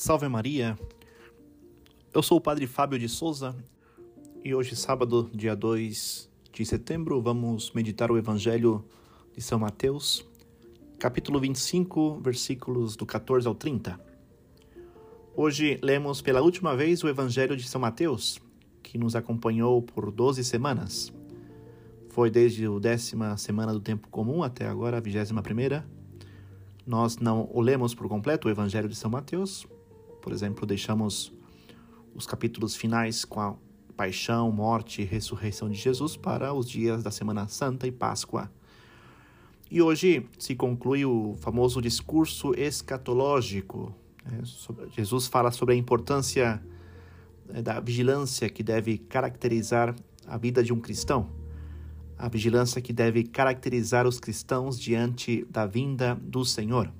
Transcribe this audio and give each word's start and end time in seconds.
Salve 0.00 0.26
Maria, 0.28 0.78
eu 2.14 2.22
sou 2.22 2.38
o 2.38 2.40
Padre 2.40 2.66
Fábio 2.66 2.98
de 2.98 3.06
Souza 3.06 3.54
e 4.42 4.54
hoje, 4.54 4.74
sábado, 4.74 5.30
dia 5.34 5.54
2 5.54 6.26
de 6.54 6.64
setembro, 6.64 7.20
vamos 7.20 7.70
meditar 7.72 8.10
o 8.10 8.16
Evangelho 8.16 8.82
de 9.36 9.42
São 9.42 9.58
Mateus, 9.58 10.26
capítulo 10.98 11.38
25, 11.38 12.18
versículos 12.22 12.96
do 12.96 13.04
14 13.04 13.46
ao 13.46 13.54
30. 13.54 14.00
Hoje 15.36 15.78
lemos 15.82 16.22
pela 16.22 16.40
última 16.40 16.74
vez 16.74 17.04
o 17.04 17.08
Evangelho 17.08 17.54
de 17.54 17.68
São 17.68 17.78
Mateus, 17.78 18.40
que 18.82 18.96
nos 18.96 19.14
acompanhou 19.14 19.82
por 19.82 20.10
12 20.10 20.42
semanas. 20.44 21.12
Foi 22.08 22.30
desde 22.30 22.64
a 22.64 22.78
décima 22.78 23.36
semana 23.36 23.70
do 23.70 23.80
tempo 23.80 24.08
comum 24.08 24.42
até 24.42 24.66
agora, 24.66 24.96
a 24.96 25.00
vigésima 25.00 25.42
primeira. 25.42 25.86
Nós 26.86 27.18
não 27.18 27.50
o 27.52 27.60
lemos 27.60 27.94
por 27.94 28.08
completo, 28.08 28.48
o 28.48 28.50
Evangelho 28.50 28.88
de 28.88 28.96
São 28.96 29.10
Mateus, 29.10 29.68
por 30.20 30.32
exemplo, 30.32 30.66
deixamos 30.66 31.32
os 32.14 32.26
capítulos 32.26 32.76
finais 32.76 33.24
com 33.24 33.40
a 33.40 33.54
paixão, 33.96 34.50
morte 34.50 35.02
e 35.02 35.04
ressurreição 35.04 35.68
de 35.68 35.76
Jesus 35.76 36.16
para 36.16 36.52
os 36.52 36.68
dias 36.68 37.02
da 37.02 37.10
Semana 37.10 37.48
Santa 37.48 37.86
e 37.86 37.92
Páscoa. 37.92 38.50
E 39.70 39.80
hoje 39.80 40.26
se 40.38 40.54
conclui 40.54 41.04
o 41.04 41.36
famoso 41.38 41.80
discurso 41.80 42.52
escatológico. 42.56 43.94
Né? 44.24 44.40
Jesus 44.96 45.26
fala 45.26 45.50
sobre 45.50 45.74
a 45.74 45.76
importância 45.76 46.62
né, 47.48 47.62
da 47.62 47.78
vigilância 47.78 48.48
que 48.48 48.62
deve 48.62 48.98
caracterizar 48.98 49.94
a 50.26 50.36
vida 50.36 50.62
de 50.62 50.72
um 50.72 50.80
cristão, 50.80 51.30
a 52.18 52.28
vigilância 52.28 52.80
que 52.80 52.92
deve 52.92 53.24
caracterizar 53.24 54.06
os 54.06 54.18
cristãos 54.18 54.78
diante 54.78 55.46
da 55.50 55.66
vinda 55.66 56.14
do 56.22 56.44
Senhor 56.44 56.92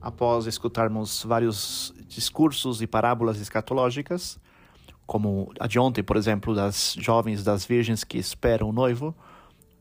após 0.00 0.46
escutarmos 0.46 1.22
vários 1.24 1.94
discursos 2.08 2.80
e 2.82 2.86
parábolas 2.86 3.40
escatológicas, 3.40 4.38
como 5.06 5.52
a 5.60 5.66
de 5.66 5.78
ontem, 5.78 6.02
por 6.02 6.16
exemplo, 6.16 6.54
das 6.54 6.96
jovens 6.98 7.44
das 7.44 7.64
virgens 7.64 8.02
que 8.02 8.18
esperam 8.18 8.68
o 8.68 8.72
noivo, 8.72 9.14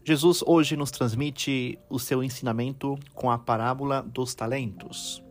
Jesus 0.03 0.43
hoje 0.45 0.77
nos 0.77 0.91
transmite 0.91 1.79
o 1.89 1.97
seu 1.97 2.23
ensinamento 2.23 2.95
com 3.15 3.31
a 3.31 3.39
parábola 3.39 4.03
dos 4.03 4.35
talentos. 4.35 5.23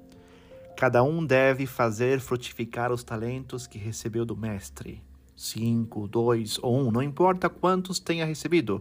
Cada 0.77 1.05
um 1.05 1.24
deve 1.24 1.66
fazer 1.66 2.18
frutificar 2.18 2.90
os 2.90 3.05
talentos 3.05 3.68
que 3.68 3.78
recebeu 3.78 4.24
do 4.24 4.36
Mestre. 4.36 5.00
Cinco, 5.36 6.08
dois 6.08 6.58
ou 6.60 6.77
um, 6.77 6.90
não 6.90 7.00
importa 7.00 7.48
quantos 7.48 8.00
tenha 8.00 8.24
recebido. 8.24 8.80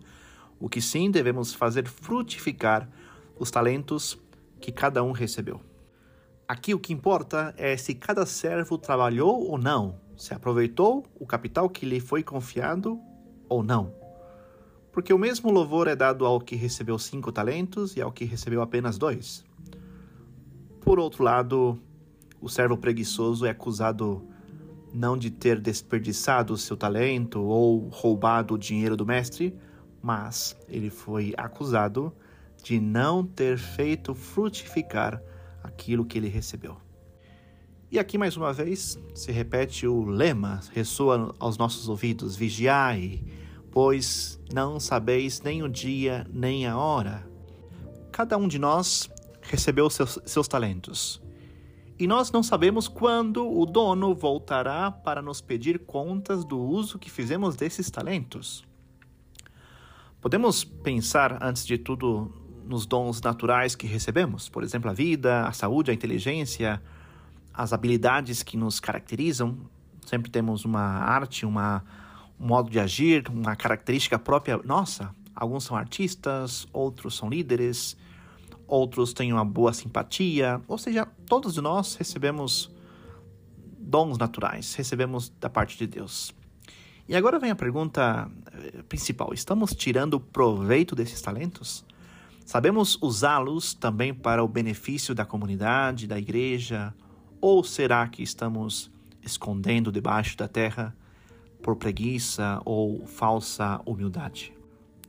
O 0.59 0.67
que 0.67 0.81
sim 0.81 1.11
devemos 1.11 1.53
fazer 1.53 1.87
frutificar 1.87 2.89
os 3.37 3.51
talentos 3.51 4.17
que 4.59 4.71
cada 4.71 5.03
um 5.03 5.11
recebeu. 5.11 5.61
Aqui 6.47 6.73
o 6.73 6.79
que 6.79 6.91
importa 6.91 7.53
é 7.57 7.77
se 7.77 7.95
cada 7.95 8.25
servo 8.25 8.77
trabalhou 8.77 9.49
ou 9.49 9.57
não, 9.57 9.95
se 10.17 10.33
aproveitou 10.33 11.05
o 11.15 11.25
capital 11.25 11.69
que 11.69 11.85
lhe 11.85 12.01
foi 12.01 12.21
confiado 12.21 12.99
ou 13.47 13.63
não. 13.63 13.93
Porque 14.91 15.13
o 15.13 15.17
mesmo 15.17 15.49
louvor 15.49 15.87
é 15.87 15.95
dado 15.95 16.25
ao 16.25 16.39
que 16.39 16.55
recebeu 16.55 16.99
cinco 16.99 17.31
talentos 17.31 17.95
e 17.95 18.01
ao 18.01 18.11
que 18.11 18.25
recebeu 18.25 18.61
apenas 18.61 18.97
dois. 18.97 19.45
Por 20.81 20.99
outro 20.99 21.23
lado, 21.23 21.79
o 22.41 22.49
servo 22.49 22.77
preguiçoso 22.77 23.45
é 23.45 23.49
acusado 23.49 24.27
não 24.93 25.17
de 25.17 25.31
ter 25.31 25.59
desperdiçado 25.59 26.53
o 26.53 26.57
seu 26.57 26.75
talento 26.75 27.41
ou 27.41 27.87
roubado 27.87 28.53
o 28.53 28.57
dinheiro 28.57 28.97
do 28.97 29.05
mestre, 29.05 29.57
mas 30.01 30.55
ele 30.67 30.89
foi 30.89 31.33
acusado 31.37 32.13
de 32.61 32.79
não 32.79 33.25
ter 33.25 33.57
feito 33.57 34.13
frutificar 34.13 35.21
aquilo 35.63 36.05
que 36.05 36.17
ele 36.17 36.27
recebeu. 36.27 36.77
E 37.89 37.97
aqui 37.97 38.17
mais 38.17 38.35
uma 38.35 38.51
vez 38.51 38.99
se 39.13 39.31
repete 39.31 39.87
o 39.87 40.03
lema, 40.03 40.61
ressoa 40.73 41.33
aos 41.39 41.57
nossos 41.57 41.87
ouvidos: 41.87 42.35
vigiai, 42.35 43.23
pois 43.71 44.39
não 44.53 44.79
sabeis 44.79 45.41
nem 45.41 45.63
o 45.63 45.69
dia 45.69 46.27
nem 46.33 46.65
a 46.65 46.77
hora. 46.77 47.27
Cada 48.11 48.37
um 48.37 48.47
de 48.47 48.59
nós 48.59 49.09
recebeu 49.41 49.89
seus, 49.89 50.19
seus 50.25 50.47
talentos. 50.47 51.21
E 51.99 52.07
nós 52.07 52.31
não 52.31 52.41
sabemos 52.41 52.87
quando 52.87 53.47
o 53.47 53.65
dono 53.65 54.15
voltará 54.15 54.89
para 54.89 55.21
nos 55.21 55.39
pedir 55.41 55.79
contas 55.79 56.43
do 56.43 56.59
uso 56.59 56.97
que 56.97 57.09
fizemos 57.09 57.55
desses 57.55 57.89
talentos. 57.91 58.65
Podemos 60.19 60.63
pensar, 60.63 61.37
antes 61.43 61.65
de 61.65 61.77
tudo, 61.77 62.31
nos 62.65 62.85
dons 62.85 63.21
naturais 63.21 63.75
que 63.75 63.87
recebemos, 63.87 64.49
por 64.49 64.63
exemplo, 64.63 64.89
a 64.89 64.93
vida, 64.93 65.47
a 65.47 65.51
saúde, 65.51 65.91
a 65.91 65.93
inteligência, 65.93 66.81
as 67.53 67.73
habilidades 67.73 68.41
que 68.43 68.57
nos 68.57 68.79
caracterizam. 68.79 69.57
Sempre 70.05 70.31
temos 70.31 70.65
uma 70.65 70.81
arte, 70.81 71.45
uma, 71.45 71.83
um 72.39 72.47
modo 72.47 72.69
de 72.69 72.79
agir, 72.79 73.27
uma 73.29 73.55
característica 73.55 74.17
própria 74.17 74.57
nossa. 74.63 75.13
Alguns 75.35 75.63
são 75.63 75.75
artistas, 75.77 76.67
outros 76.71 77.15
são 77.15 77.29
líderes, 77.29 77.97
outros 78.67 79.13
têm 79.13 79.31
uma 79.33 79.45
boa 79.45 79.73
simpatia, 79.73 80.61
ou 80.67 80.77
seja, 80.77 81.07
todos 81.27 81.57
nós 81.57 81.95
recebemos 81.95 82.71
dons 83.77 84.17
naturais, 84.17 84.73
recebemos 84.75 85.29
da 85.39 85.49
parte 85.49 85.77
de 85.77 85.87
Deus. 85.87 86.33
E 87.07 87.15
agora 87.15 87.37
vem 87.37 87.51
a 87.51 87.55
pergunta 87.55 88.31
eh, 88.53 88.81
principal: 88.83 89.33
estamos 89.33 89.71
tirando 89.71 90.19
proveito 90.19 90.95
desses 90.95 91.21
talentos? 91.21 91.85
Sabemos 92.45 92.97
usá-los 93.01 93.73
também 93.73 94.13
para 94.13 94.43
o 94.43 94.47
benefício 94.47 95.15
da 95.15 95.25
comunidade, 95.25 96.07
da 96.07 96.19
igreja? 96.19 96.93
Ou 97.39 97.63
será 97.63 98.07
que 98.07 98.21
estamos 98.21 98.91
escondendo 99.21 99.91
debaixo 99.91 100.37
da 100.37 100.47
terra 100.47 100.95
por 101.61 101.77
preguiça 101.77 102.61
ou 102.65 103.05
falsa 103.07 103.79
humildade? 103.85 104.53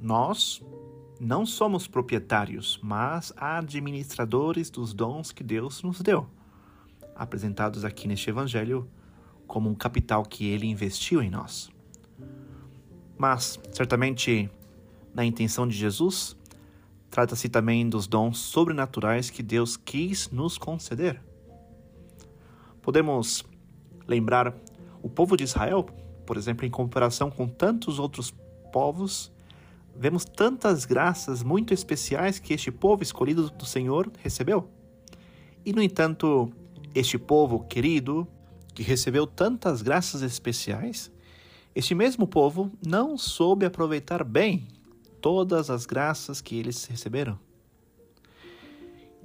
Nós 0.01 0.63
não 1.21 1.45
somos 1.45 1.87
proprietários, 1.89 2.79
mas 2.83 3.33
administradores 3.37 4.71
dos 4.71 4.93
dons 4.93 5.33
que 5.33 5.43
Deus 5.43 5.83
nos 5.83 6.01
deu, 6.01 6.27
apresentados 7.15 7.85
aqui 7.85 8.07
neste 8.07 8.31
Evangelho 8.31 8.89
como 9.47 9.69
um 9.69 9.75
capital 9.75 10.25
que 10.25 10.47
ele 10.47 10.67
investiu 10.67 11.23
em 11.23 11.31
nós. 11.31 11.71
Mas, 13.17 13.59
certamente, 13.73 14.51
na 15.15 15.25
intenção 15.25 15.67
de 15.67 15.77
Jesus, 15.77 16.37
Trata-se 17.15 17.49
também 17.49 17.89
dos 17.89 18.09
dons 18.09 18.41
sobrenaturais 18.41 19.31
que 19.31 19.41
Deus 19.41 19.77
quis 19.77 20.31
nos 20.31 20.59
conceder. 20.59 21.23
Podemos 22.83 23.45
lembrar 24.05 24.53
o 25.01 25.09
povo 25.09 25.37
de 25.37 25.45
Israel, 25.45 25.85
por 26.27 26.37
exemplo, 26.37 26.67
em 26.67 26.71
comparação 26.71 27.31
com 27.31 27.47
tantos 27.47 28.01
outros 28.01 28.35
povos, 28.73 29.33
vemos 29.95 30.25
tantas 30.25 30.85
graças 30.85 31.45
muito 31.45 31.73
especiais 31.73 32.41
que 32.41 32.53
este 32.53 32.73
povo 32.73 33.05
escolhido 33.05 33.49
do 33.49 33.65
Senhor 33.65 34.11
recebeu. 34.21 34.69
E, 35.65 35.73
no 35.73 35.81
entanto, 35.81 36.53
este 36.93 37.17
povo 37.17 37.61
querido, 37.61 38.27
que 38.75 38.83
recebeu 38.83 39.25
tantas 39.25 39.83
graças 39.83 40.21
especiais, 40.21 41.13
este 41.77 41.95
mesmo 41.95 42.27
povo 42.27 42.73
não 42.85 43.17
soube 43.17 43.65
aproveitar 43.65 44.25
bem 44.25 44.67
todas 45.25 45.71
as 45.71 45.87
graças 45.87 46.43
que 46.43 46.55
eles 46.55 46.85
receberam. 46.85 47.41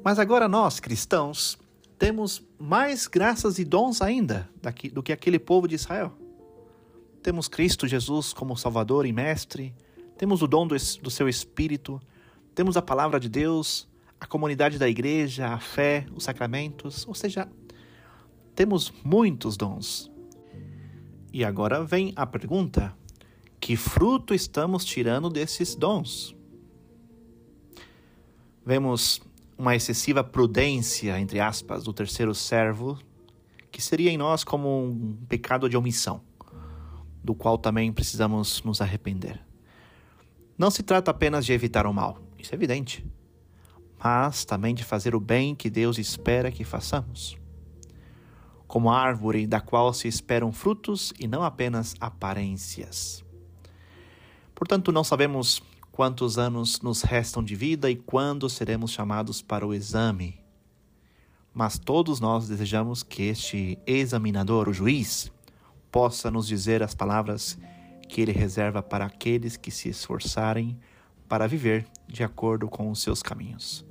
Mas 0.01 0.17
agora 0.17 0.47
nós, 0.47 0.79
cristãos, 0.79 1.59
temos 1.97 2.41
mais 2.57 3.05
graças 3.05 3.59
e 3.59 3.65
dons 3.65 4.01
ainda 4.01 4.49
do 4.93 5.03
que 5.03 5.11
aquele 5.11 5.37
povo 5.37 5.67
de 5.67 5.75
Israel. 5.75 6.13
Temos 7.21 7.49
Cristo 7.49 7.85
Jesus 7.85 8.31
como 8.31 8.55
Salvador 8.55 9.05
e 9.05 9.11
Mestre, 9.11 9.75
temos 10.17 10.41
o 10.41 10.47
dom 10.47 10.65
do, 10.65 11.11
seu 11.11 11.27
Espírito, 11.27 12.01
temos 12.55 12.77
a 12.77 12.81
palavra 12.81 13.19
de 13.19 13.27
Deus, 13.27 13.85
a 14.21 14.25
comunidade 14.25 14.77
da 14.77 14.87
igreja, 14.87 15.49
a 15.49 15.59
fé, 15.59 16.05
os 16.15 16.23
sacramentos, 16.23 17.05
ou 17.09 17.13
seja, 17.13 17.45
temos 18.55 18.93
muitos 19.03 19.57
dons. 19.57 20.09
E 21.33 21.43
agora 21.43 21.83
vem 21.83 22.13
a 22.15 22.25
pergunta: 22.25 22.95
que 23.69 23.77
fruto 23.77 24.33
estamos 24.33 24.83
tirando 24.83 25.29
desses 25.29 25.75
dons? 25.75 26.35
Vemos 28.65 29.21
uma 29.55 29.75
excessiva 29.75 30.23
prudência, 30.23 31.19
entre 31.19 31.39
aspas, 31.39 31.83
do 31.83 31.93
terceiro 31.93 32.33
servo, 32.33 32.97
que 33.71 33.79
seria 33.79 34.09
em 34.09 34.17
nós 34.17 34.43
como 34.43 34.85
um 34.85 35.15
pecado 35.27 35.69
de 35.69 35.77
omissão, 35.77 36.19
do 37.23 37.35
qual 37.35 37.59
também 37.59 37.93
precisamos 37.93 38.63
nos 38.63 38.81
arrepender. 38.81 39.39
Não 40.57 40.71
se 40.71 40.81
trata 40.81 41.11
apenas 41.11 41.45
de 41.45 41.53
evitar 41.53 41.85
o 41.85 41.93
mal, 41.93 42.17
isso 42.39 42.55
é 42.55 42.57
evidente, 42.57 43.05
mas 44.03 44.45
também 44.45 44.73
de 44.73 44.83
fazer 44.83 45.13
o 45.13 45.19
bem 45.19 45.53
que 45.53 45.69
Deus 45.69 45.99
espera 45.99 46.51
que 46.51 46.63
façamos. 46.63 47.37
Como 48.65 48.89
árvore 48.89 49.45
da 49.45 49.61
qual 49.61 49.93
se 49.93 50.07
esperam 50.07 50.51
frutos 50.51 51.13
e 51.19 51.27
não 51.27 51.43
apenas 51.43 51.93
aparências. 51.99 53.28
Portanto, 54.59 54.91
não 54.91 55.05
sabemos 55.05 55.63
quantos 55.89 56.37
anos 56.37 56.81
nos 56.81 57.01
restam 57.01 57.41
de 57.41 57.55
vida 57.55 57.89
e 57.89 57.95
quando 57.95 58.49
seremos 58.49 58.91
chamados 58.91 59.41
para 59.41 59.65
o 59.65 59.73
exame. 59.73 60.37
Mas 61.53 61.79
todos 61.79 62.19
nós 62.19 62.49
desejamos 62.49 63.01
que 63.01 63.23
este 63.23 63.79
examinador, 63.87 64.67
o 64.67 64.73
juiz, 64.73 65.31
possa 65.89 66.29
nos 66.29 66.45
dizer 66.45 66.83
as 66.83 66.93
palavras 66.93 67.57
que 68.09 68.19
ele 68.19 68.33
reserva 68.33 68.83
para 68.83 69.05
aqueles 69.05 69.55
que 69.55 69.71
se 69.71 69.87
esforçarem 69.87 70.77
para 71.29 71.47
viver 71.47 71.87
de 72.05 72.21
acordo 72.21 72.67
com 72.67 72.91
os 72.91 73.01
seus 73.01 73.23
caminhos. 73.23 73.85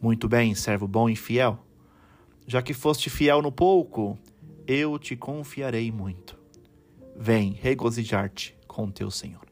Muito 0.00 0.28
bem, 0.28 0.52
servo 0.56 0.88
bom 0.88 1.08
e 1.08 1.14
fiel. 1.14 1.64
Já 2.44 2.60
que 2.60 2.74
foste 2.74 3.08
fiel 3.08 3.40
no 3.40 3.52
pouco, 3.52 4.18
eu 4.66 4.98
te 4.98 5.14
confiarei 5.14 5.92
muito. 5.92 6.36
Vem 7.16 7.52
regozijar-te 7.52 8.56
com 8.66 8.90
teu 8.90 9.08
Senhor. 9.08 9.51